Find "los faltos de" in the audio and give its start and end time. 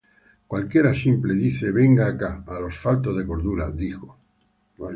2.59-3.23